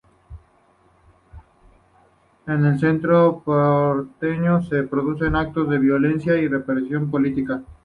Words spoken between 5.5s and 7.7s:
de violencia y represión policial.